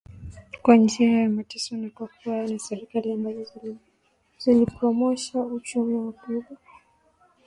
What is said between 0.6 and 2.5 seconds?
kwa njia ya mateso na kwa kuwa